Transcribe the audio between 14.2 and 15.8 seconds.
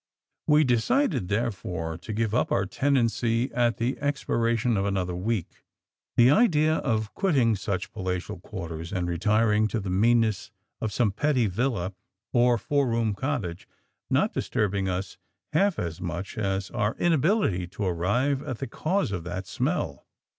disturbing us half